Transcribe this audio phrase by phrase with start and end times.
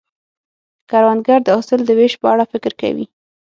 [0.89, 3.05] کروندګر د حاصل د ویش په اړه فکر کوي